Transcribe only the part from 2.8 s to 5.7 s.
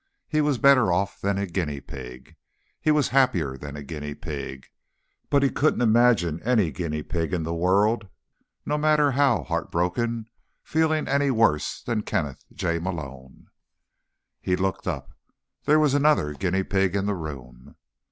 He was happier than a guinea pig. But he